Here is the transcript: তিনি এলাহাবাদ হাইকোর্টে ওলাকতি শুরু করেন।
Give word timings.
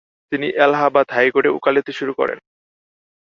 তিনি 0.31 0.47
এলাহাবাদ 0.65 1.07
হাইকোর্টে 1.15 1.49
ওলাকতি 1.57 1.91
শুরু 1.99 2.13
করেন। 2.13 2.37